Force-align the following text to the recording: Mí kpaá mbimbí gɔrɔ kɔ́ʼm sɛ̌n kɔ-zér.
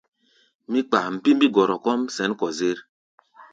Mí 0.71 0.79
kpaá 0.87 1.07
mbimbí 1.13 1.47
gɔrɔ 1.55 1.75
kɔ́ʼm 1.83 2.01
sɛ̌n 2.15 2.31
kɔ-zér. 2.39 2.77